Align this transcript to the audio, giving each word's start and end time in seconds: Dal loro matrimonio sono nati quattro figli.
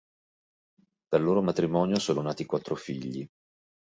Dal 1.09 1.21
loro 1.21 1.43
matrimonio 1.43 1.99
sono 1.99 2.23
nati 2.23 2.47
quattro 2.47 2.73
figli. 2.73 3.23